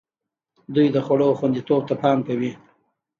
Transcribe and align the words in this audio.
دوی 0.73 0.87
د 0.91 0.97
خوړو 1.05 1.29
خوندیتوب 1.39 1.81
ته 1.89 1.95
پام 2.01 2.17
کوي. 2.27 2.51